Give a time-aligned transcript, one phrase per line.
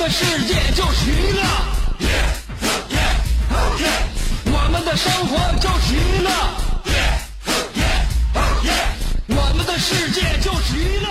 [0.00, 1.42] 的世界就是娱乐，
[4.52, 6.30] 我们的生活就是娱乐，
[9.28, 11.08] 我们的世界就是娱乐。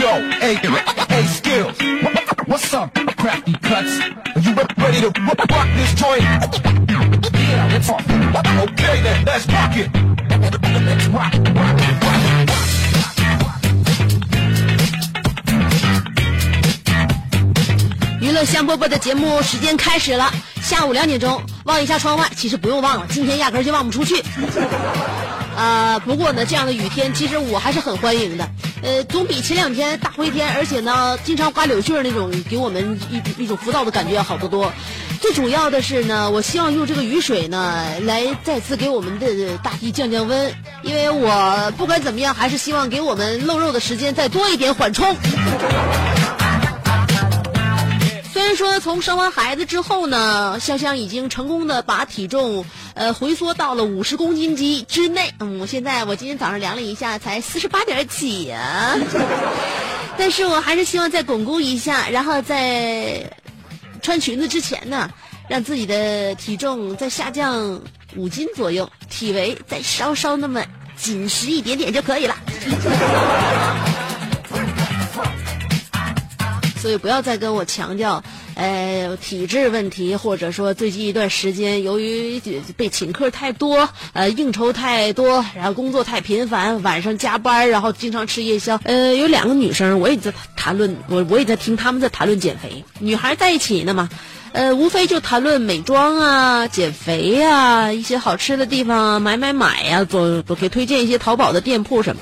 [0.00, 0.10] Yo,
[0.40, 0.56] hey,
[1.08, 1.76] hey, skills.
[2.46, 4.00] What's up, crafty cuts?
[4.34, 6.22] Are you re- ready to rock rock this joint?
[7.34, 8.02] Yeah, let's rock.
[8.08, 9.90] Okay then, let's rock it.
[10.86, 12.31] Let's rock, rock, rock.
[18.45, 24.21] 香饽饽的节目时间开始了，下午两点钟，望一下窗外，其实不用望了，今天压根就望不出去。
[25.55, 28.49] 啊、 不过呢，这样的雨天其实我还是很欢迎的，
[28.81, 34.73] 呃，总比前两天大灰天，而且呢经常刮柳絮那种给我们一一种浮躁的感觉要好得多。
[35.21, 45.15] 最主要的是呢，我希望用这个雨水呢来再次给我们的大地降降温，因为我不管怎么样，还是希望给我们露肉的时间再多一点缓冲。
[48.43, 55.33] 虽然说从生完孩子之后呢，香香已经成功的把体重呃回缩到了五十公斤级之内。
[55.39, 58.97] 嗯，我现在我今天早上量了一下，才四十八点几啊。
[60.17, 63.31] 但是我还是希望再巩固一下，然后在
[64.01, 65.09] 穿裙子之前呢，
[65.47, 67.81] 让自己的体重再下降
[68.17, 70.61] 五斤左右，体围再稍稍那么
[70.97, 72.35] 紧实一点点就可以了。
[76.83, 78.21] 所以不要再跟我强调，
[78.55, 82.41] 呃，体质问题，或者说最近一段时间由于
[82.75, 88.77] 被请客太多，呃，应酬太多，然后工作太频繁，晚上加班，然后经常吃夜宵。
[88.83, 92.83] 呃，有两个女生，我也在谈论，我我也在听他们在谈论减肥。
[92.99, 94.09] 女孩在一起呢嘛，
[94.51, 102.21] 呃，无非就谈论美妆啊、减肥呀、一些好吃的地方，买买买呀、做都给推荐一些淘宝的店铺什么。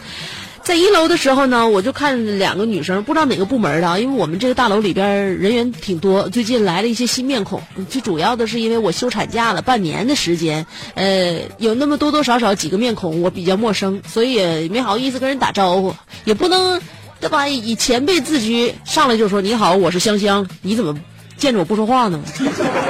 [0.63, 7.61] 在一楼的时候呢，我就看两个女生，不知道哪个部门的，因为我们这个大楼里边人员挺多，最近来了一些新面孔。
[7.89, 15.93] 最主要的是因为我休产假了半年的时间，呃，有那么多多少少几个面孔我比较陌生，所以也没好意思跟人打招呼，
[16.25, 16.79] 也不能
[17.19, 17.47] 对吧？
[17.47, 20.95] 以前辈自居，上来就说你好，我是香香，你怎么
[21.37, 22.21] 见着我不说话呢？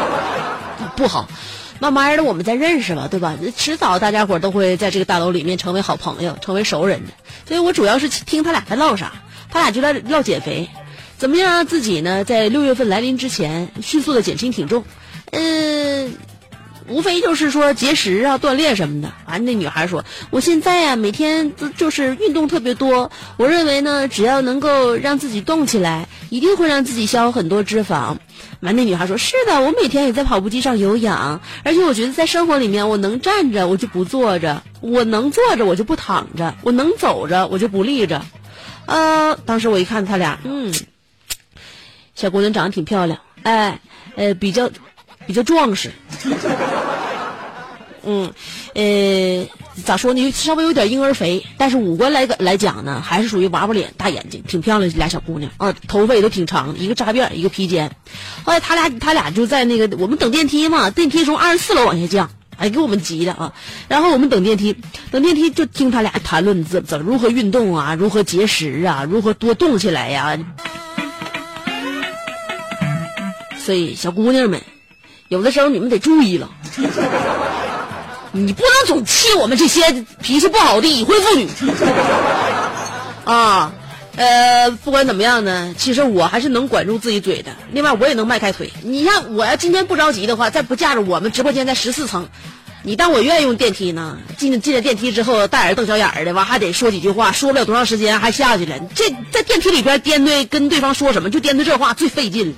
[0.97, 1.27] 不好。
[1.81, 3.35] 慢慢的，我们再认识吧，对吧？
[3.57, 7.13] 迟早大家伙都会在这个大楼里面成为好朋友，成为熟人的。
[7.47, 9.13] 所以我主要是听他俩在唠啥，
[9.49, 10.69] 他俩就在唠减肥，
[11.17, 14.85] 怎么样让自己呢在六月份来临之前迅速的减轻体重？
[15.31, 16.13] 嗯、
[16.87, 19.11] 无非就是说节食啊、锻炼什么的。
[19.25, 28.17] 完、那女孩说：“我现在呀、每天都就是运动特别多，我认为呢，只要能够让自己动起来，一定会让自己消耗很多脂肪。”
[28.61, 38.23] 完，那女孩说：“是的，我每天也在跑步机上有氧，而且我觉得在生活里面，我能站着我就不坐着，我能坐着我就不躺着，我能走着我就不立着。”
[38.85, 40.73] 呃，当时我一看他俩，嗯，
[42.15, 43.79] 小姑娘长得挺漂亮，哎，
[44.15, 44.69] 呃，比较
[45.25, 45.91] 比较壮实，
[48.03, 48.33] 嗯，
[48.73, 49.47] 呃，
[49.83, 50.31] 咋说呢？
[50.31, 54.91] 稍微有点婴儿肥，但是五官来个来讲呢，还是属于娃娃脸、大眼睛，挺漂亮。
[54.95, 57.91] 俩小姑娘啊，头发也都挺长，一个扎辫，一个披肩。
[58.43, 63.53] 后来他俩他俩就在那个我们等电梯嘛，电梯从二十四楼往下降，哎，给我们急的啊。
[63.87, 64.75] 然后我们等电梯，
[65.11, 70.37] 等电梯就听他俩谈论怎怎如何运动啊，如何节食啊，如何多动起来呀、
[73.59, 74.61] 所以小姑娘们，
[75.27, 76.49] 有的时候你们得注意了。
[78.31, 81.47] 你不能总气我们这些脾气不好的已婚妇女
[83.25, 83.73] 啊。
[84.17, 87.51] 呃，不管怎么样呢，其实我还是能管住自己嘴的。
[87.71, 88.69] 另外，我也能迈开腿。
[88.83, 92.27] 你看，我要今天不着急的话，再不架着我们直播间在十四层，
[92.83, 94.17] 你当我愿意用电梯呢？
[94.37, 98.77] 进进了电梯之后，大眼瞪小眼的，完还得说几句话，说不了多长时间还下去了。
[98.93, 102.53] 这在电梯里边颠对跟对方说什么，就颠对这话最费劲。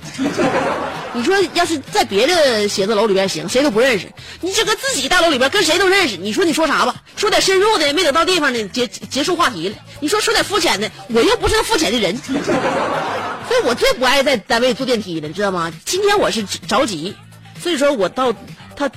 [1.16, 4.08] 你说要是在别的写字楼里边行，谁都不认识。
[4.40, 7.02] 你这个自己大楼里边跟谁都认识，你说你说啥吧？
[7.16, 9.74] 说点深入的，没等到地方呢，结结束话题了。
[9.98, 15.72] 你说说点肤浅的，我又不是那肤浅的人， 所以我最不爱在单位坐电梯了，你知道吗？
[15.84, 17.16] 今天我是着急，
[17.60, 18.32] 所以说我到
[18.76, 18.88] 他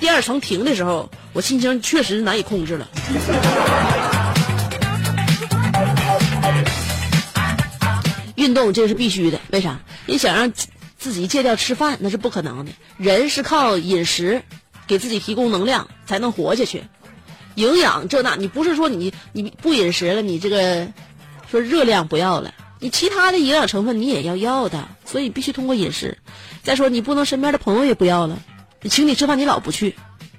[0.00, 2.88] 第二层停的时候，我心情确实难以控制了。
[8.34, 9.38] 运动这是必须的。
[9.50, 9.78] 为啥？
[10.06, 10.50] 你想让
[10.96, 12.72] 自己戒掉吃饭，那是不可能的。
[12.96, 14.42] 人是靠饮食
[14.88, 16.82] 给自己提供能量才能活下去。
[17.54, 20.88] 营养这那，你不是说你你不饮食了，你这个
[21.50, 26.18] 说热量不要了，你其他的营养成分你也要要的，所以必须通过饮食。
[26.62, 28.38] 再说你不能身边的朋友也不要了，
[28.80, 29.96] 你请你吃饭你老不去，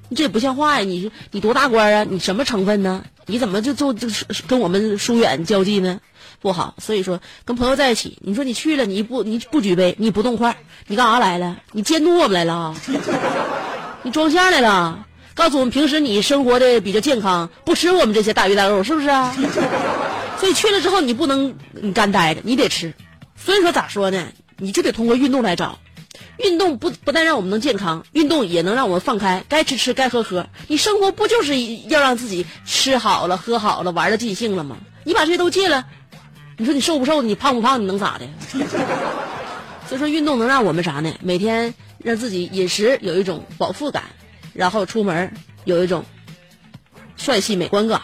[0.07, 0.85] 你这也不像话呀！
[0.85, 2.05] 你你多大官啊？
[2.09, 3.03] 你什么成分呢？
[3.25, 4.07] 你怎么就就就
[4.47, 5.99] 跟我们疏远交际呢？
[6.39, 6.75] 不好。
[6.79, 10.55] 所以说跟朋友在一起，你说你去了你不你不举杯你不动筷，
[10.87, 11.57] 你干啥来了？
[11.73, 12.73] 你监督我们来了？
[14.03, 15.05] 你装相来了？
[15.35, 19.33] 告诉我们平时你生活的比较健康，不吃我们这些大鱼大肉，是不是啊？
[20.37, 22.93] 所以去了之后你不能你干待着，你得吃。
[23.35, 24.27] 所以说咋说呢？
[24.57, 25.79] 你就得通过运动来找。
[26.37, 30.47] 运动不不但让我们能健康，运动也能让我们放开，该吃吃，该喝喝。
[30.67, 31.57] 你生活不就是
[31.87, 34.77] 要让自己吃好了、喝好了、玩的尽兴了吗？
[35.03, 35.85] 你把这些都戒了，
[36.57, 37.21] 你说你瘦不瘦？
[37.21, 37.81] 你胖不胖？
[37.81, 38.25] 你能咋的？
[39.87, 41.13] 所以说运动能让我们啥呢？
[41.21, 44.03] 每天让自己饮食有一种饱腹感。
[44.53, 45.31] 然后出门
[45.63, 46.03] 有一种
[47.15, 48.01] 帅气美观感，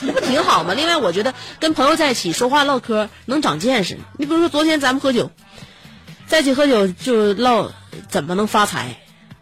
[0.00, 0.72] 这不挺好吗？
[0.74, 3.98] 另外，我觉得跟朋友在一起说话唠嗑能长见识。
[4.16, 5.30] 你比如说，昨天咱们喝酒，
[6.26, 7.70] 在一起喝酒就唠
[8.08, 8.96] 怎么能发财。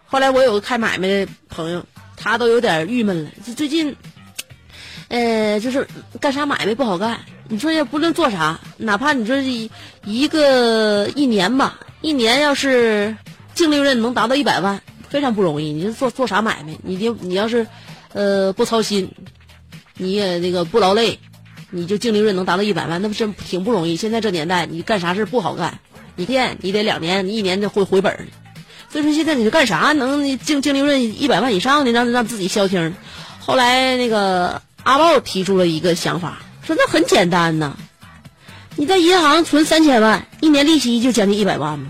[0.06, 1.84] 后来我有个开买卖的朋友，
[2.16, 3.30] 他都有点郁闷了。
[3.44, 3.94] 就最近，
[5.08, 5.86] 呃，就是
[6.20, 7.20] 干啥买卖不好干。
[7.48, 9.70] 你说也不论做啥，哪怕你说一
[10.04, 13.16] 一个一年吧，一年要是
[13.56, 14.80] 净利润能达到一百万。
[15.08, 16.76] 非常不容易，你就做做啥买卖？
[16.82, 17.66] 你就你要是，
[18.12, 19.08] 呃，不操心，
[19.96, 21.20] 你也那个不劳累，
[21.70, 23.94] 你就净利润能达到一百万，那不是挺不容易。
[23.94, 25.78] 现在这年代，你干啥事不好干？
[26.16, 28.26] 你店你得两年，你一年就回回本
[28.90, 32.92] 所以说现在你就干啥能净净利润一百万以上的，让让自己消停？
[33.38, 37.76] 后来那个阿豹提出了一个想法，说那很简单呐，
[38.74, 41.86] 你在银行存三千万，一年利息就将近一百万嘛，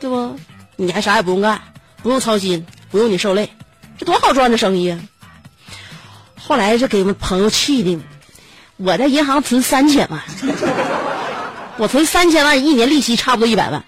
[0.00, 0.38] 对不？
[0.76, 1.60] 你还啥也不用干，
[2.02, 3.50] 不用操心，不用你受累，
[3.98, 5.00] 这多好赚的生意啊！
[6.40, 7.98] 后来就给我朋友气的，
[8.76, 10.22] 我在银行存三千万，
[11.78, 13.84] 我存三千万，一年利息差不多一百万，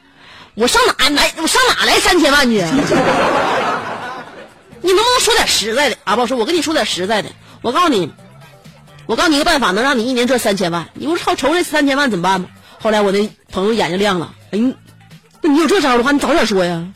[0.54, 1.32] 我上哪来？
[1.36, 2.56] 我上哪来三千万去？
[4.82, 5.96] 你能不能说点实在的？
[6.02, 7.28] 阿宝说：“我跟你说点实在的，
[7.62, 8.12] 我告诉你，
[9.06, 10.88] 我告诉你一个办法，能让你一年赚三千万。
[10.94, 12.48] 你不是好愁这三千万怎么办吗？”
[12.82, 14.58] 后来我那朋友眼睛亮了，哎。
[15.42, 16.86] 那你有这招的话，你早点说呀！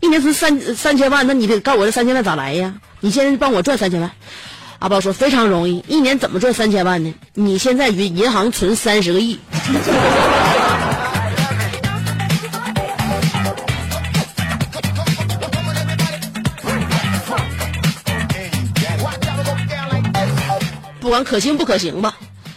[0.00, 2.74] 一年存三三千万，那你得告诉我这三千万咋来呀？
[3.00, 4.10] 你先帮我赚三千万。
[4.78, 7.14] 阿宝说非常容易，一年怎么赚三千万呢？
[7.34, 9.38] 你现在银银行存三十个亿。
[21.00, 22.14] 不管可行不可行吧，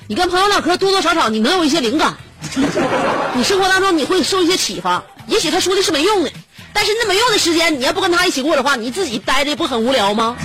[0.08, 2.16] 你跟朋友唠嗑，多多少少你能有一些灵感。
[3.36, 5.04] 你生活当中你会受一些启发。
[5.28, 6.32] 也许他说的是没用的，
[6.72, 10.38] 但是那没用的时间，你要不跟他一起过的话，你自己待着不很无聊吗？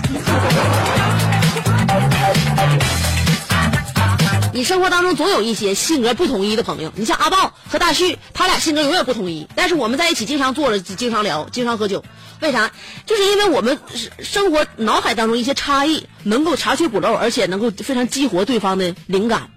[4.52, 12.02] 你生活当中总有一些性格不统一的朋友，你像阿豹和大旭，他俩性格永远不统一，但是我们在一起经常坐着，经常聊，经常喝酒，
[12.40, 12.70] 为啥？
[13.06, 13.78] 就是因为我们
[14.18, 19.48] 生活脑海当中一些差异能够查缺补漏，而且能够非常激活对方的灵感。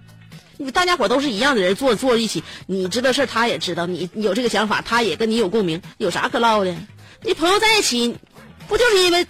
[0.73, 6.75] 大家伙都是一样的人，坐坐一起，你知道事儿，他也知道，你有这个想法，他也跟你有共鸣，有啥可唠的？
[7.23, 8.15] 你朋友在一起，
[8.67, 9.25] 不就是因为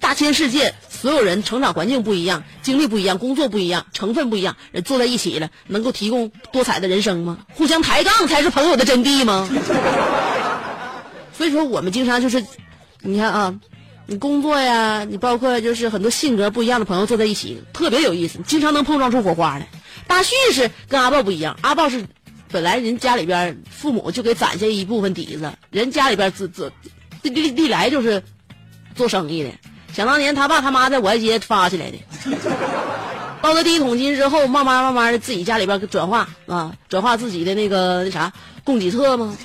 [0.00, 7.38] 大千世界所有人成长环境不一样，经历不一样，工作不一样，成分不一样，人坐在一起了，能够提供多彩的人生吗？
[7.54, 9.48] 互相抬杠才是朋友的真谛吗？
[11.36, 12.44] 所以说，我们经常就是，
[13.02, 13.60] 你看啊，
[14.06, 19.68] 你工作呀，你包括就是很多性格不一样的朋友坐在一起，特别有意思，经常能碰撞出火花来。
[20.06, 22.04] 大旭是跟阿豹不一样，阿豹是
[22.50, 26.72] 本来人家里边父母就给攒下一部分底子，人家里边自自
[27.22, 28.22] 历历来就是
[28.94, 29.50] 做生意的。
[29.92, 31.98] 想当年他爸他妈在五爱街发起来的，
[33.40, 38.32] 包了第一桶金之后，慢慢慢慢的自己家里边转化啊，转化自己的那个那啥
[38.62, 39.36] 供给侧嘛。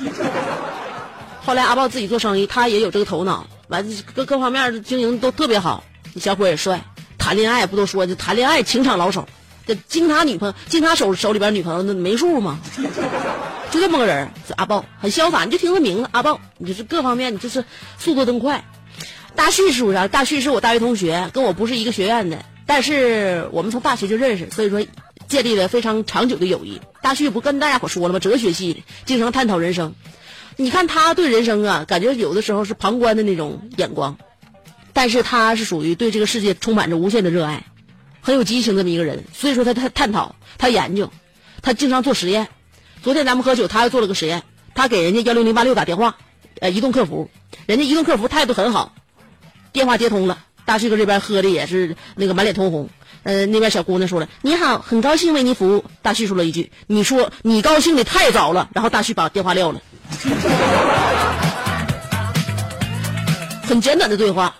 [1.44, 5.84] 后来阿豹自己做生意，他也有这个头脑，完各各方面经营都特别好。
[6.20, 6.84] 小伙也帅，
[7.18, 9.27] 谈恋爱不都说就谈恋爱情场老手。
[9.65, 12.60] 这经他女朋友，经他手手里边女朋友那没数吗？
[13.72, 17.63] 就这么个人，阿豹很潇洒，你就听他名字阿豹，你就是各方面你就是
[17.98, 18.65] 速度真快。
[19.36, 20.08] 大旭是不是？
[20.10, 24.86] 大旭是我大学同学，跟我不是一个学院的，但是我们从大学就认识，所以说
[25.30, 26.82] 建立了非常长久的友谊。
[27.01, 28.20] 大旭不跟大家伙说了吗？
[28.20, 29.96] 哲学系的，经常探讨人生。
[30.58, 34.18] 你看他对人生啊，感觉有的时候是旁观的那种眼光，
[34.91, 37.63] 但是他是属于对这个世界充满着无限的热爱。
[38.22, 41.12] 很有激情这么一个人，所以说他他探讨，他研究，
[41.62, 42.48] 他经常做实验，
[43.04, 44.44] 昨天咱们喝酒，他又做了个实验，
[44.75, 46.18] 他给人家幺零零八六打电话，
[46.60, 47.30] 呃，移动客服，
[47.66, 48.94] 人家移动客服态度很好，
[49.74, 52.90] 电话接通了，大旭哥这边喝的也是那个满脸通红。
[53.24, 59.80] 呃，那边小姑娘说了：“你好，很高兴为您服务。”大旭说了一句：“你说你高兴的太早了。”然后大旭把电话撂了。
[63.62, 64.56] 很简短的对话，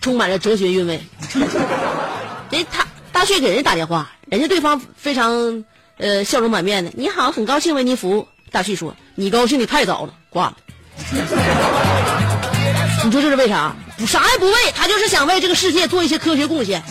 [0.00, 1.02] 充满了哲学韵味。
[2.48, 2.85] 人他
[3.16, 5.64] 大旭给人打电话，人家对方非常
[5.96, 10.56] 呃笑容满面的：“你好，很高兴为您服务。”大旭说：“你高兴的太早了。”挂了。
[13.06, 13.74] 你说这是为啥？
[13.96, 16.82] 不啥也不为，他就是想为这个世界做一些科学贡献。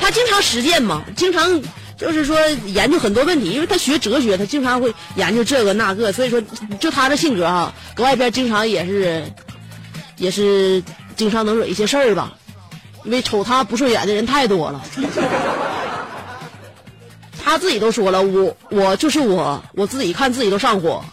[0.00, 1.60] 他经常实践嘛，经常
[1.96, 6.40] 就是说研究很多问题，因为他学哲学，他经常会研究这个那个，所以说
[6.78, 9.24] 就他这性格哈，搁外边经常也是
[10.16, 10.80] 也是
[11.16, 12.34] 经常能惹一些事儿吧，
[13.04, 14.82] 因为瞅他不顺眼的人太多了。
[17.42, 21.04] 他自己都说了，我我就是我，我自己看自己都上火。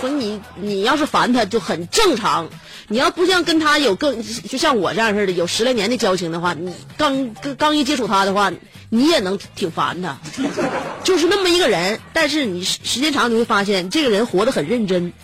[0.00, 2.46] 所以你你要是烦他就很正常，
[2.88, 8.52] 你要不像跟他有更就像我这样似的有十来年的交情的话，你刚刚刚一接触他的话，
[8.90, 10.18] 你也能挺烦他，
[11.04, 11.98] 就是那么一个人。
[12.12, 15.14] 但是你时间长你会发现，这个人活得很认真，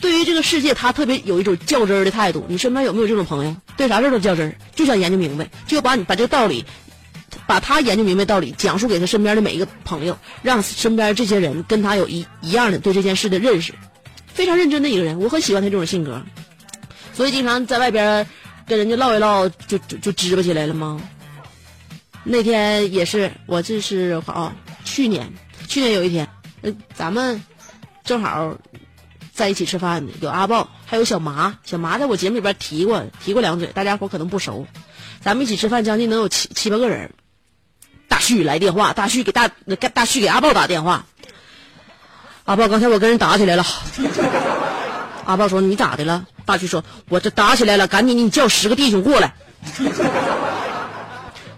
[0.00, 2.44] 对于这个世界他特别有一种较真儿的态度。
[2.48, 3.56] 你身边有没有这种朋友？
[3.76, 6.64] 对啥事都较真儿，就想研究明白，就把你把这个道理。
[7.46, 13.74] 把他研究明白道理讲述给他身边的每一个朋友，让身边这些人跟他有一一样的对这件事的认识，
[14.26, 16.22] 非常认真的一个人，我很喜欢他这种性格，
[17.12, 18.26] 所以经常在外边
[18.66, 21.00] 跟人家唠一唠，就就就支巴起来了吗？
[22.24, 25.30] 那天也是，我这是啊，去年
[25.68, 26.26] 去年有一天，
[26.62, 27.44] 呃，咱们
[28.02, 28.56] 正好
[29.36, 34.66] 在一起吃饭呢，有阿豹，还有小麻，小麻在我节目里边提过提过两嘴，大家伙可能不熟，
[35.20, 37.12] 咱们一起吃饭将近能有七七八个人。
[38.08, 39.48] 大旭来电话，大旭给大
[39.92, 41.04] 大旭给阿豹打电话。
[42.44, 43.64] 阿豹，刚才我跟人打起来了。
[45.26, 49.34] 阿豹说：“你咋的了？”大旭说：“我这打起来了，赶紧你叫十个弟兄过来。”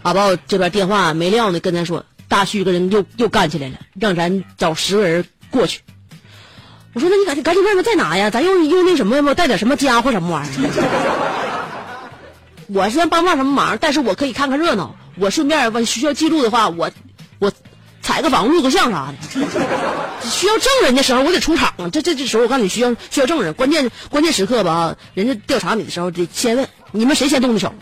[0.03, 5.83] 阿豹这边电话没撂呢，跟咱说：“大旭跟人又又干起来了，让咱找十个人过去。”
[6.95, 8.31] 我说：“那你赶紧赶紧问问在哪呀？
[8.31, 9.35] 咱用用那什么吗？
[9.35, 11.69] 带点什么家伙什么玩意儿？”
[12.69, 14.95] 我先帮不上什么忙，但是我可以看看热闹。
[15.17, 16.91] 我顺便问需要记录的话，我
[17.39, 17.53] 我
[18.03, 19.15] 采个访录个像啥的。
[20.29, 21.73] 需要证人的时候，我得出场。
[21.93, 27.73] 这这这时候，我告诉你需要需要证人，关键关键时刻吧，人家调查你的时候得先问你们谁先动的手。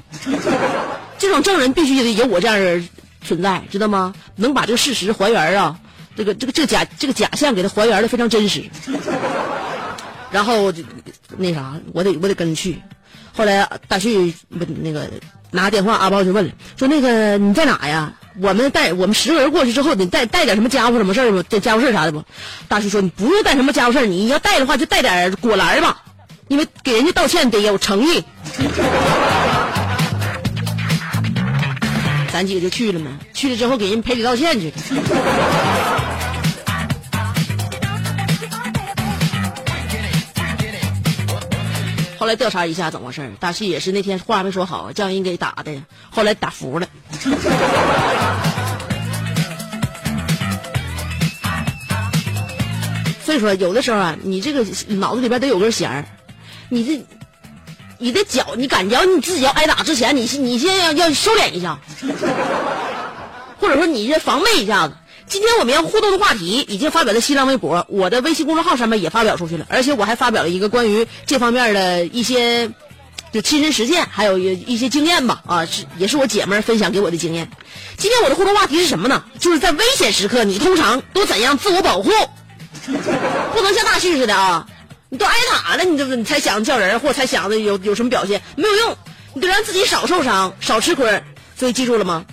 [1.19, 2.89] 这种证人必须得有我这样人
[3.27, 4.15] 存在，知道吗？
[4.37, 5.79] 能把这个事实还原啊，
[6.17, 8.65] 这个这个这个假这个假象给他还原的非常真实。
[10.31, 10.83] 然后就
[11.37, 12.83] 那啥，我得我得跟着去。
[13.33, 15.09] 后来大旭不那个
[15.51, 18.15] 拿电话，阿豹就问了，说那个你在哪呀？
[18.41, 21.45] 我们带我们十个人过去之后，得带带点什么家伙什么事儿吗？
[21.49, 22.25] 这家伙事儿啥的不？
[22.69, 26.03] 大旭说你不用带什么家伙事儿，你要带的话就带点果篮吧，
[26.49, 28.25] 因为给人家道歉得有诚意。
[32.37, 34.76] 咱几个就去了嘛，去了之后给人赔礼道歉去了。
[42.19, 46.87] 后来调查一下怎么回事大旭也是那天话没说好，叫人给打的，后来打服了。
[53.25, 56.05] 所以说，有的时候啊，你这个脑子里边得有根弦儿，
[56.69, 57.02] 你这，
[57.99, 61.79] 你的脚，你感觉你自己要挨打之前，你你先要要收敛一下，
[63.59, 64.95] 或者说你这防备一下子。
[65.26, 72.71] 今天我们要互动的话题已经发表在新浪微博，我的微信公众号上面也发表出去了，而且我还发表了一个关于这方面的一些
[73.33, 75.43] 就亲身实践，还有一些经验吧。
[75.47, 77.50] 啊，是也是我姐们分享给我的经验。
[77.97, 79.25] 今天我的互动话题是什么呢？
[79.41, 82.11] 就是在危险时刻，你通常都怎样自我保护？
[82.87, 84.65] 不能像大旭似的啊，
[85.17, 88.97] 你都挨打了，你这你才想着叫人，或者才想着有有什么表现，没有用，
[89.33, 91.23] 你得让自己少受伤，少吃亏。
[91.59, 92.27] 所以记住了吗？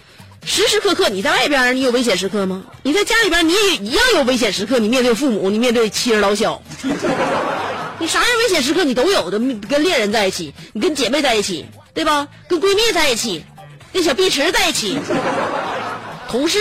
[0.45, 2.61] 时时刻刻你在外边，你有危险时刻吗？
[2.83, 4.79] 你在家里边，你也一样有危险时刻。
[4.79, 6.61] 你面对父母，你面对妻儿老小，
[7.99, 9.39] 你啥样危险时刻你都有的。
[9.69, 12.27] 跟恋人在一起，你跟姐妹在一起，对吧？
[12.49, 13.45] 跟闺蜜在一起，
[13.93, 14.99] 跟小碧池在一起，
[16.27, 16.59] 同事，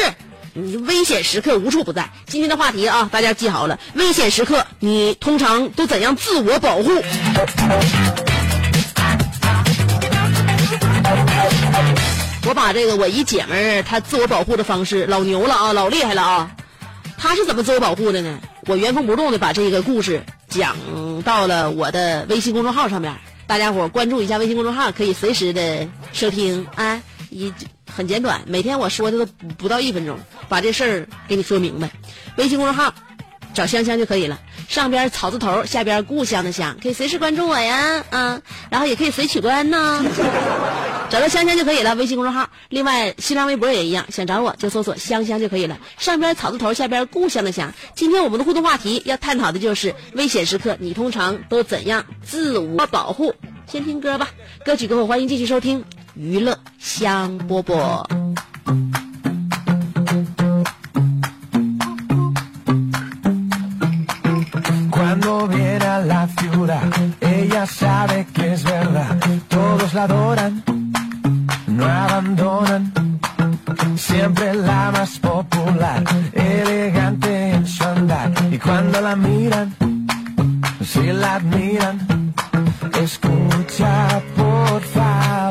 [0.55, 2.11] 你危险时刻无处不在。
[2.27, 6.91] 今天的话题啊，大家记好了，危险时刻你通常都怎样自我保护？
[12.47, 16.51] 我把这个我一姐们儿她自我保护的方式老牛了啊，老厉害了啊！
[17.17, 18.39] 她是怎么自我保护的呢？
[18.67, 20.77] 我原封不动的把这个故事讲
[21.25, 23.17] 到了我的微信公众号上面，
[23.47, 27.01] 大家伙关注一下微信公众号，可以随时的收听啊。
[27.31, 27.51] 一
[27.95, 30.19] 很简短，每天我说的都不到一分钟，
[30.49, 31.91] 把这事儿给你说明白。
[32.37, 32.95] 微信公众号
[33.55, 34.41] 找香香就可以了。
[34.69, 40.03] 上边草字头，下边故乡的乡，可以随时关注我呀，啊，然后也可以随取关呢。
[41.11, 42.49] 找到香香就可以了，微信公众号。
[42.71, 45.79] 另外，新浪微博也一样，想找我就搜索香香就可以了。
[45.99, 47.75] 上边草字头，下边故乡的乡。
[47.95, 53.35] 今天我们的互动话题要探讨的就是危险时刻，你通常都怎样自我保护？
[53.67, 54.31] 先听歌吧，
[54.65, 55.85] 歌曲过后欢迎继续收听
[56.16, 58.04] 娱乐香饽饽。
[64.90, 66.84] Cuando viene a la ciudad,
[67.22, 69.16] ella sabe que es verdad.
[69.48, 70.64] Todos la adoran,
[71.68, 72.92] no abandonan.
[73.96, 76.04] Siempre la más popular,
[76.34, 78.32] elegante en su andar.
[78.52, 79.76] Y cuando la miran,
[80.84, 82.34] si la admiran,
[83.02, 85.51] escucha por favor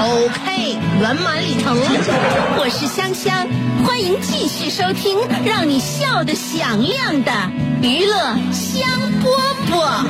[0.00, 1.76] OK，圆满礼成。
[2.56, 3.48] 我是香香，
[3.84, 7.32] 欢迎继续收听让你笑得响亮的
[7.82, 8.14] 娱乐
[8.52, 8.88] 香
[9.24, 9.26] 饽
[9.68, 9.98] 饽。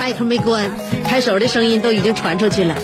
[0.00, 0.70] 麦克没关，
[1.04, 2.74] 拍手的声音都已经传出去了。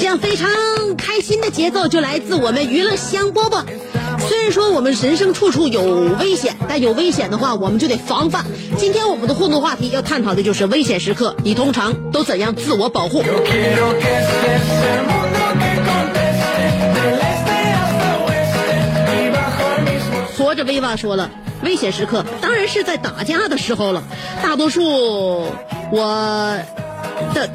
[0.00, 0.48] 这样非常
[0.96, 3.62] 开心的节奏就来自我们娱乐香饽饽。
[4.18, 5.82] 虽然说我们人生处处有
[6.18, 8.46] 危险，但有危险的话，我们就得防范。
[8.78, 13.22] 今天我们的互动话题要探讨的就是危险时刻，你通常都怎样自我保护？
[20.38, 21.30] 活着威娃说了，
[21.62, 24.02] 危险时刻当然是在打架的时候了。
[24.42, 24.82] 大多数
[25.92, 26.58] 我
[27.34, 27.50] 的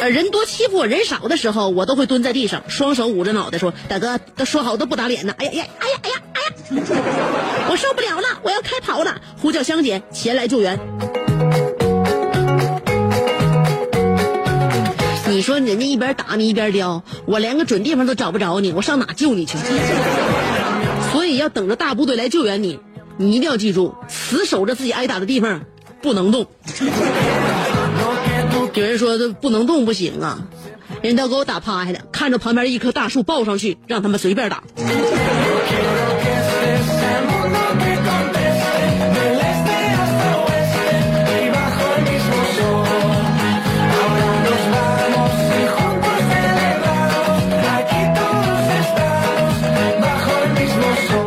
[0.00, 9.20] 呃人多欺负我人少的时候，我都会蹲在地上，双手捂着脑袋说：“大哥，都说好都不打脸呢。”哎呀呀，哎呀哎呀哎呀，我受不了了，我要开跑了！
[9.40, 10.78] 呼叫香姐前来救援。
[15.28, 19.56] 你说人家一边打你一边叼，我连个准地方都找不着你，我上哪救你去？
[21.12, 22.80] 所以要等着大部队来救援你，
[23.16, 25.62] 你一定要记住，死守着自己挨打的地方，
[26.02, 26.46] 不能动。
[28.74, 30.38] 有人说这不能动不行啊
[31.02, 34.62] 人都给我打趴下了看着旁边一棵大树抱上去让他们随便打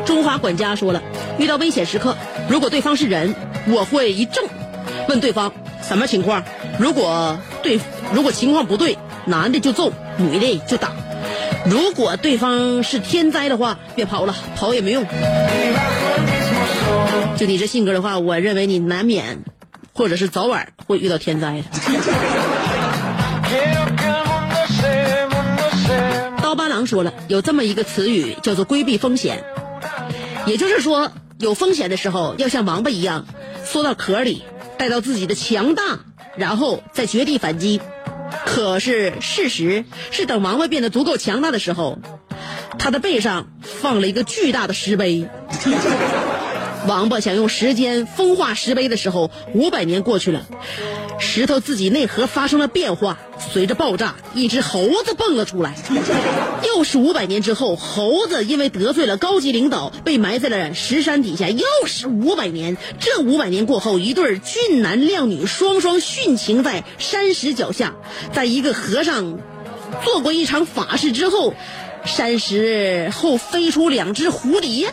[0.05, 1.03] 中华管家说了
[1.38, 2.15] 遇到危险时刻
[2.49, 3.36] 如果对方是人
[3.67, 4.43] 我会一怔
[5.08, 5.51] 问对方
[5.84, 6.43] 什么情况？
[6.79, 7.79] 如果对
[8.13, 10.91] 如果情况不对男的就揍女的就打。
[11.65, 15.05] 如果对方是天灾的话别跑了跑也没用。
[17.38, 19.43] 就你这性格的话我认为你难免
[19.93, 21.63] 或者是早晚会遇到天灾的。
[26.41, 29.43] 刀疤狼说了有这么一个词语叫做规避风险。
[30.45, 33.25] 也就是说有风险的时候要像王八一样
[33.65, 34.43] 缩到壳里
[34.77, 35.99] 带到自己的强大
[36.38, 37.82] 然后再绝地反击。
[38.45, 42.00] 可是事实是，等王八变得足够强大的时候，
[42.78, 45.28] 他的背上放了一个巨大的石碑。
[46.88, 50.45] 王八想用时间风化石碑的时候，五百年过去了，
[51.17, 53.17] 石头自己内核发生了变化，
[53.51, 55.73] 随着爆炸，一只猴子蹦了出来。
[56.67, 61.47] 又是五百年之后，猴子因为得罪了高级领导，被埋在了石山底下。
[61.49, 67.95] 又是五百年，这五百年过后，一对俊男靓女双双殉情在山石脚下，
[68.34, 69.39] 在一个和尚
[70.04, 71.54] 做过一场法事之后，
[72.06, 74.91] 山石后飞出两只蝴蝶。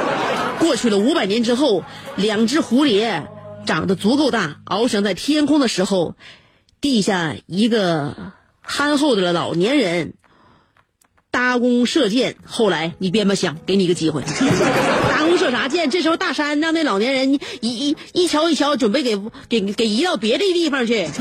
[0.58, 1.84] 过去了五百年之后，
[2.16, 3.24] 两只蝴蝶
[3.70, 6.16] 长得足够大，翱翔在天空的时候，
[6.80, 8.16] 地下一个
[8.60, 10.14] 憨厚的老年人
[11.30, 12.34] 搭弓射箭。
[12.44, 14.24] 后来你编吧想，给你一个机会，
[15.08, 15.88] 搭弓射啥箭？
[15.88, 19.16] 这时候大山让那老年人一一一瞧一瞧，准备给
[19.48, 21.06] 给给移到别的地方去。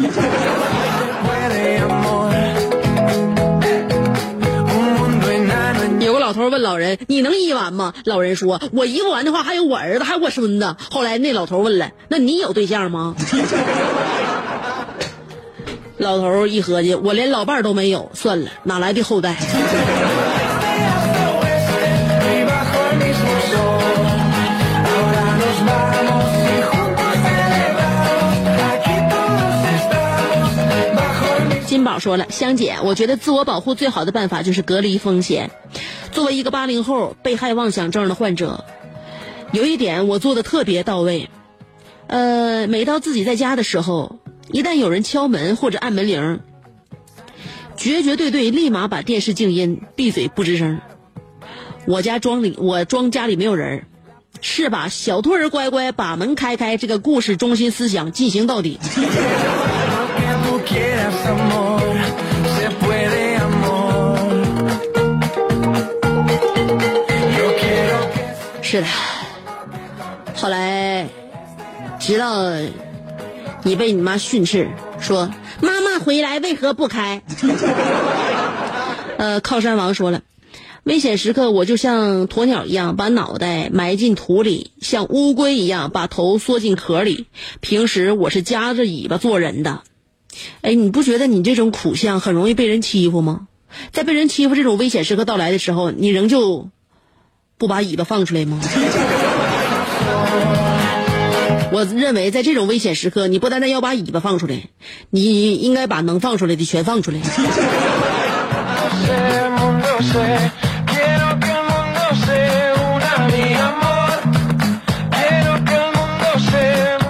[6.05, 13.15] 有个老头问老人：“你能医完吗？”老人说：“我医不完的话，还有我儿子，还有我孙子。”后来那老头问了：“那你有对象吗？”
[15.97, 19.35] 老头一合计：“我连老伴都没有，算了，哪来的后代？”
[31.79, 35.49] 金宝说了：“香姐，我觉得自我保护最好的办法就是隔离风险。
[36.11, 38.65] 作为一个八零后被害妄想症的患者，
[39.53, 41.29] 有一点我做的特别到位。
[42.07, 44.19] 呃，每到自己在家的时候，
[44.51, 46.41] 一旦有人敲门或者按门铃，
[47.77, 50.81] 绝绝对对立马把电视静音，闭嘴不吱声。
[51.87, 53.85] 我家装里，我装家里没有人，
[54.41, 58.77] 是把小兔儿乖乖把门开开这个故事中心思想进行到底。”
[68.71, 68.87] 是的，
[70.35, 71.09] 后来
[71.99, 72.43] 直到
[73.63, 77.23] 你被你妈训斥说妈妈回来为何不开？
[79.17, 80.21] 呃，靠山王说了，
[80.83, 87.25] 危险时刻我就像鸵鸟一样把脑袋埋进土里，像乌龟一样把头缩进壳里。
[87.61, 89.81] 平时我是夹着尾巴做人的。
[90.61, 93.47] 哎，你不觉得你这种苦相很容易被人欺负吗？
[93.91, 96.69] 在被人欺负这种危险时刻到来的时候，你仍旧
[97.59, 98.57] 不把尾巴放出来吗？
[101.71, 104.69] 我认为，在这种危险时刻，你不单单要把尾巴放出来，
[105.09, 107.19] 你应该把能放出来的全放出来。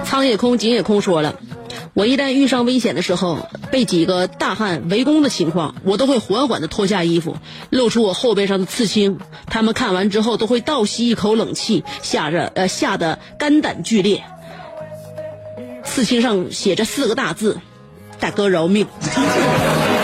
[0.04, 1.36] 苍野空、井野空说了。
[1.92, 7.36] 我一旦遇上危险的时候，被几个大汉围攻的情况，我都会缓缓的脱下衣服，
[7.68, 9.18] 露出我后背上的刺青。
[9.46, 14.22] 他们看完之后，都会倒吸一口冷气，吓着呃吓得肝胆俱裂。
[15.84, 17.58] 刺青上写着四个大字
[18.20, 18.86] ：“大哥饶命。”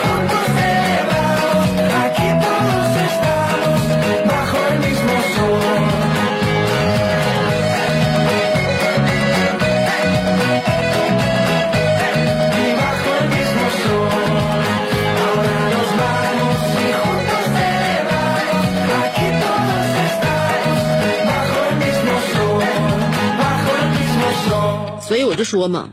[25.47, 25.91] 说嘛，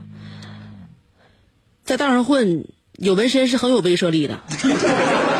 [1.85, 2.65] 在道上混
[2.97, 4.41] 有纹身是很有威慑力的。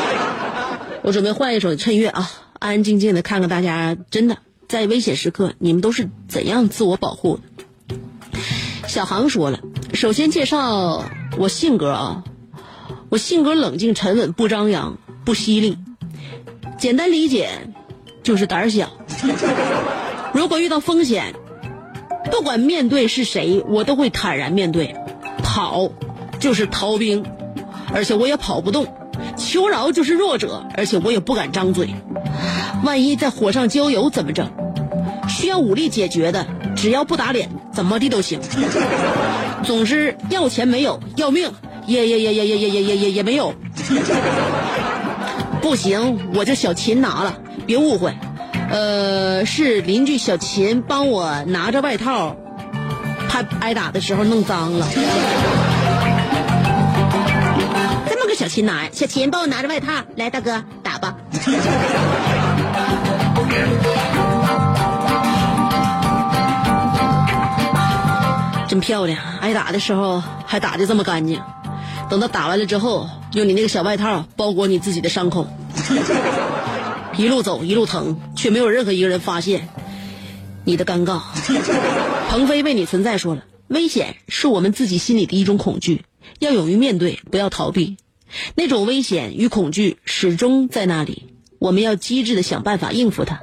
[1.02, 7.42] 我准备换一首衬乐啊，安安静静的看看大家真的在危险时刻你们都是怎样自我保护的。
[8.86, 9.60] 小航说了，
[9.92, 11.04] 首先介绍
[11.36, 12.24] 我性格啊，
[13.08, 15.76] 我性格冷静沉稳，不张扬，不犀利，
[16.78, 17.50] 简单理解
[18.22, 18.90] 就是胆小。
[20.32, 21.34] 如果遇到风险。
[22.30, 24.96] 不管面对是谁，我都会坦然面对。
[25.42, 25.90] 跑
[26.40, 27.24] 就是逃兵，
[27.92, 28.86] 而且我也跑不动；
[29.36, 31.94] 求饶就是弱者，而且我也不敢张嘴。
[32.82, 34.50] 万一在火上浇油怎么整？
[35.28, 38.40] 需要武力解决的，只要不打脸，怎么地都行。
[39.62, 41.50] 总之，要钱没有，要命
[41.86, 43.54] 也也也也也也也也也也没有。
[45.62, 48.14] 不行，我就小琴拿了，别误会。
[48.70, 52.36] 呃，是邻居小秦帮我拿着外套，
[53.28, 54.86] 怕挨打的时候弄脏了。
[58.08, 61.14] 这么个小秦拿，小秦帮我拿着外套，来大哥打吧。
[68.66, 71.40] 真漂亮，挨打的时候还打的这么干净。
[72.08, 75.46] 等到打完了之后，用你那个小外套包裹你自己的伤口，
[77.16, 79.68] 一路走一路疼，却没有任何一个人发现
[80.64, 81.20] 你的尴尬。
[82.30, 86.02] 鹏飞为你存在说了，危险是我们自己心里的一种恐惧，
[86.40, 87.96] 要勇于面对，不要逃避。
[88.56, 91.26] 那种危险与恐惧始终在那里，
[91.60, 93.42] 我们要机智的想办法应付它。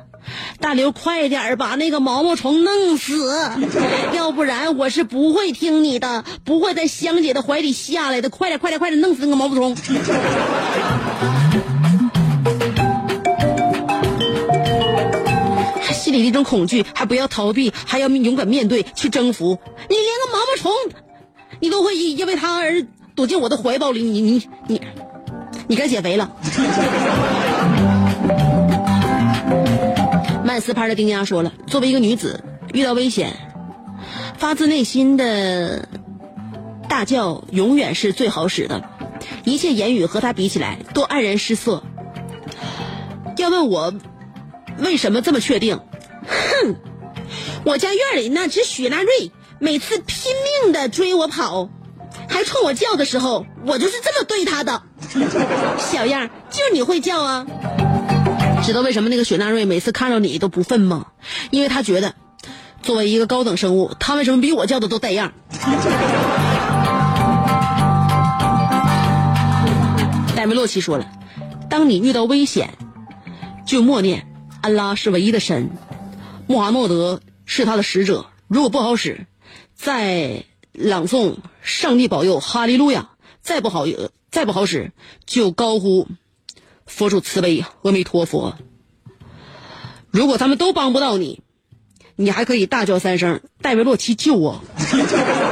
[0.60, 3.32] 大刘，快点儿把那个毛毛虫弄死，
[4.14, 8.30] 要不然我是不会听你的，不会在香姐的怀里下来的。
[8.30, 9.76] 快点，快点，快点，弄死那个毛毛虫！
[16.12, 19.58] 心里的一种恐惧，还不要逃避，还要勇敢面对，去征服。
[19.90, 20.70] 你连个毛毛虫，
[21.62, 24.82] 你都会因因为他而躲进我的怀抱里，你你你，
[25.68, 26.36] 你该减肥了。
[30.44, 32.44] 曼斯牌的丁丫说了，作为一个女子，
[32.74, 33.38] 遇到危险，
[34.38, 35.88] 发自内心的
[36.90, 38.84] 大叫永远是最好使的，
[39.46, 41.84] 一切言语和他比起来都黯然失色。
[43.38, 43.94] 要问我
[44.78, 45.80] 为什么这么确定？
[46.28, 46.76] 哼，
[47.64, 50.32] 我家院里那只雪纳瑞每次拼
[50.64, 51.70] 命的追我跑，
[52.28, 54.84] 还冲我叫的时候，我就是这么对它的。
[55.78, 57.46] 小样，就你会叫啊！
[58.64, 61.08] 知道为什么那个雪纳瑞每次看到你都不愤吗？
[61.50, 62.14] 因为他觉得，
[62.82, 65.34] 作为一个高等生物，他为什么比我叫的都带样？
[70.36, 71.08] 戴维洛奇说了，
[71.70, 72.74] 当你遇到危险，
[73.66, 74.28] 就默念
[74.62, 75.70] 安拉是唯一的神，
[76.52, 78.26] 穆罕默德是他的使者。
[78.50, 79.26] 如果不好使，
[79.74, 83.12] 再朗诵上帝保佑哈利路亚。
[83.42, 83.86] 再不好
[84.30, 84.92] 再不好使，
[85.26, 86.10] 就高呼。
[86.86, 88.58] 佛主慈悲，阿弥陀佛。
[90.12, 91.42] 如果他们都帮不到你，
[92.18, 94.62] 你还可以大叫三声：“戴维洛奇救我！”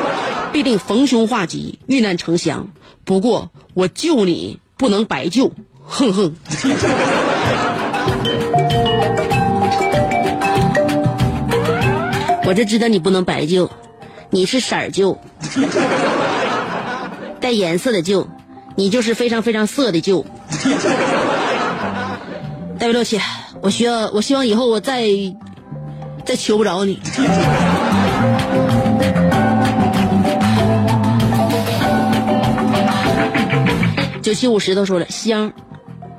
[0.52, 2.74] 必定逢凶化吉，遇难成祥。
[3.06, 5.54] 不过我救你不能白救，
[5.86, 6.36] 哼哼。
[12.50, 13.70] 我就知道你不能白救，
[14.32, 15.20] 你是色儿救，
[17.40, 18.28] 带颜色的救，
[18.76, 20.26] 你就是非常非常色的救。
[22.80, 23.22] 戴维洛奇，
[23.62, 25.04] 我需要，我希望以后我再
[26.26, 27.00] 再求不着你。
[34.24, 35.54] 九七五石头说了，香，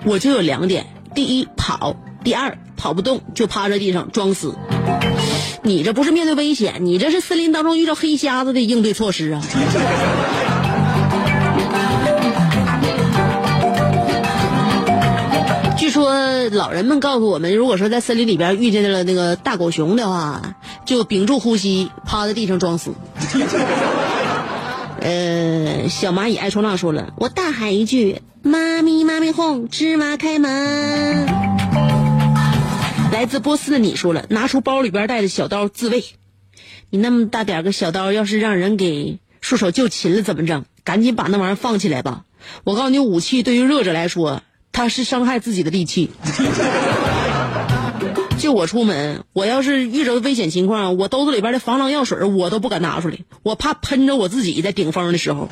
[0.04, 4.54] 我就有两点：第一，跑；第二，跑不动就趴在地上装死。
[5.62, 9.42] 你这不是面对危险，你这是森林当中遇到黑瞎子的应对措施啊！
[15.76, 22.92] 据说老人们告诉我们，如果说在森林里边遇见了那个大狗熊的话，就屏住呼吸，趴在地上装死。
[25.00, 31.26] 呃，小蚂蚁爱冲浪说了，我大喊一句：“妈咪妈咪哄，芝麻开门。”
[33.12, 36.04] 来自波斯的你说了，拿出包里边带的小刀自卫。
[36.90, 40.64] 你那么大点个小刀，要是让人给束手就擒了怎么整？
[40.84, 42.24] 赶紧把那玩意儿放起来吧！
[42.64, 44.42] 我告诉你，武器对于弱者来说。
[44.72, 46.10] 他是伤害自己的利器。
[48.38, 55.48] 就我出门，我要是遇着危险情况，我兜子里边的防狼药水我都不敢拿出来，我怕喷着我自己在顶风的时候。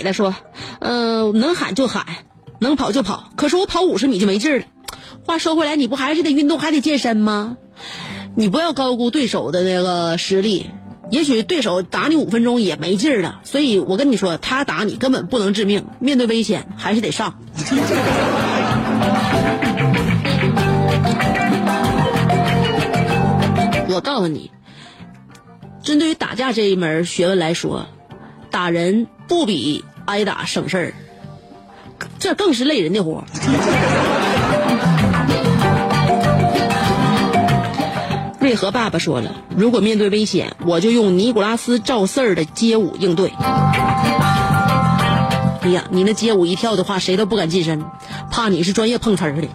[0.00, 0.34] 美的说
[0.80, 2.06] ：“嗯，能喊就喊，
[2.58, 3.30] 能跑就跑。
[3.36, 4.64] 可是我跑五十米就没劲了。”
[5.26, 7.58] 话说回来，你不还是得运动，还得健身吗？
[8.34, 10.70] 你不要高估对手的那个实力，
[11.10, 13.40] 也许对手打你五分钟也没劲儿了。
[13.44, 17.38] 所以我跟你说，他打你根本不能致命，面对危险还是得上。
[23.92, 24.50] 我告诉你，
[25.82, 27.86] 针对于打架这一门学问来说，
[28.50, 30.92] 打人不比挨打省事儿，
[32.18, 33.22] 这更是累人的活。
[38.40, 43.32] 瑞和爸爸说了，如果面对危险，我就用尼古拉斯赵四儿的街舞应对。
[45.62, 47.84] 哎呀，你那街舞一跳的话，谁都不敢近身，
[48.32, 49.46] 怕你是专业碰瓷儿的。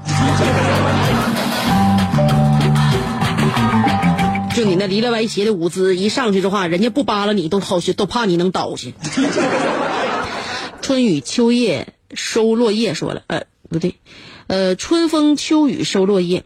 [4.55, 8.87] 就你那离了歪斜的舞姿，一上去的话，人家不扒拉你都好些，都怕你能倒下。
[10.85, 13.95] 春雨秋叶收落叶说了，呃，不对，
[14.45, 16.43] 呃，春风秋雨收落叶。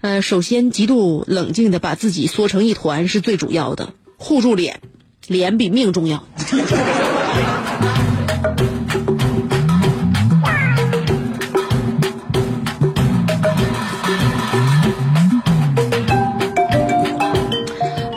[0.00, 4.80] 呃，首先极度冷静的把自己缩成一团是最主要的，护住脸，
[5.26, 6.22] 脸比命重要。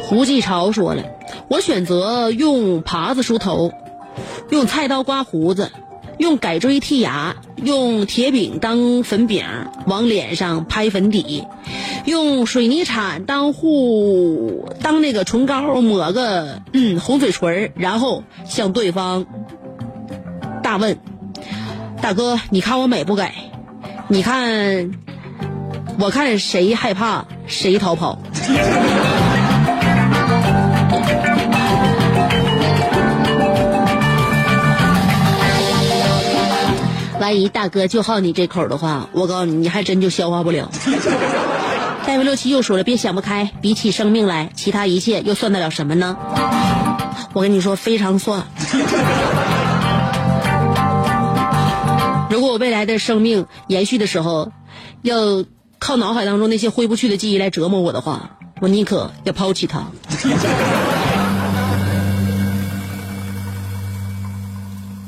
[0.04, 1.04] 胡继朝说了，
[1.47, 3.73] 我选择用耙子梳头，
[4.49, 5.71] 用菜刀刮胡子，
[6.17, 9.45] 用改锥剔牙，用铁饼当粉饼
[9.88, 11.43] 往脸上拍粉底，
[12.05, 19.25] 用水泥铲当护当那个唇膏抹个嗯红嘴唇然后向对方
[20.63, 20.97] 大问
[22.01, 23.31] ：“大哥，你看我美不美？
[24.08, 24.91] 你看，
[25.99, 28.19] 我看谁害怕谁逃跑。
[37.25, 40.69] ”万一大哥就好你这口的话，我告诉你，你还真就消化不了。
[42.05, 46.15] 戴维六七又说了，别想不开，比起生命来，其他一切又算得了什么呢？
[47.33, 48.43] 我跟你说，非常算。
[52.29, 54.51] 如果我未来的生命延续的时候，
[55.01, 55.43] 要
[55.79, 59.88] 靠脑海当中那些挥不去的记忆来折磨我的话，我宁可要抛弃它。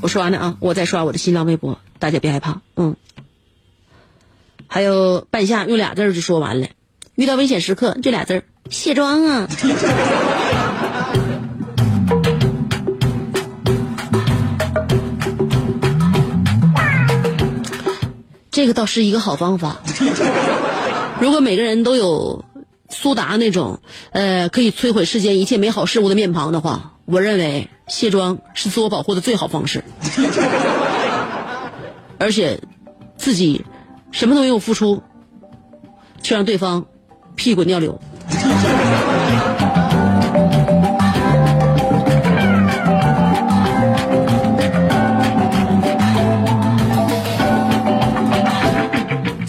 [0.07, 2.95] 我说完了啊，我再刷我的新浪微博，大家别害怕，嗯。
[4.65, 6.67] 还有半夏用俩字儿就说完了，
[7.15, 9.49] 遇到危险时刻这俩字儿卸妆啊。
[18.49, 19.81] 这个倒是一个好方法。
[21.19, 22.45] 如果每个人都有
[22.89, 23.79] 苏达那种
[24.11, 29.83] 呃可以摧毁世间一切美好事物的面庞的话，我认为卸妆是自我保护的最好方式。
[32.19, 32.59] 而且
[33.17, 33.63] 自己
[34.11, 35.03] 什么都没有付出，
[36.23, 36.85] 却让对方
[37.35, 37.99] 屁滚尿流。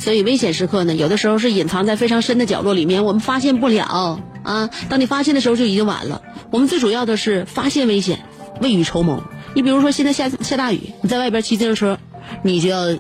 [0.08, 4.70] 所以危险时刻呢，有的时候是隐藏在非常深的角落里面，我们发现不了啊。
[4.88, 6.22] 当你发现的时候，就已经晚了。
[6.50, 8.20] 我们最主要的是发现危险，
[8.62, 9.22] 未雨绸缪。
[9.52, 11.98] 你比如说，现在下下大雨，你在外边骑自行车，
[12.42, 12.96] 你就要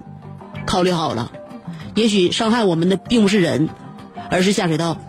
[0.66, 1.32] 考虑好了，
[1.94, 3.70] 也许伤害我们的并不是人，
[4.30, 4.98] 而是下水道。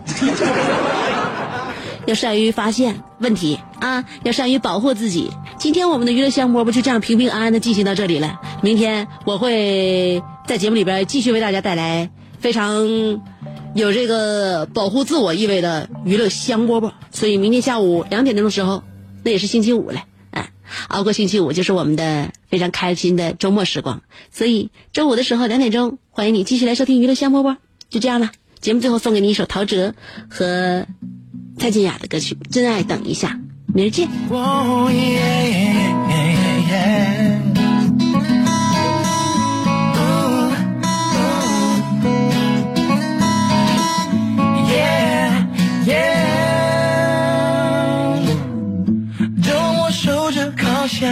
[2.06, 5.32] 要善于发现问题啊，要善于保护自己。
[5.58, 8.40] 今天我们的娱乐香饽饽就这样平平安安的进行到这里了。
[8.62, 12.10] 明天我会在节目里边继续为大家带来
[12.40, 13.22] 非常
[13.76, 16.92] 有这个保护自我意味的娱乐香饽饽。
[17.12, 18.82] 所以明天下午两点钟的时候，
[19.24, 20.50] 那也是星期五了，啊，
[20.88, 24.02] 熬过星期五就是我们的非常开心的周末时光。
[24.32, 27.58] 所以周五的时候两点钟，欢迎你继续来收听娱乐香饽饽。
[27.92, 29.94] 就这样了，节目最后送给你一首陶喆
[30.32, 30.88] 和。
[31.60, 33.38] 蔡健雅的歌曲《真爱等一下》，
[33.76, 34.08] 明儿见。
[50.02, 51.10] 守着烤箱，